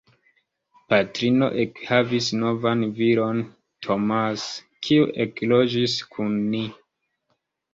[0.91, 3.43] Patrino ekhavis novan viron,
[3.89, 4.47] Tomas,
[4.89, 6.65] kiu ekloĝis kun ni.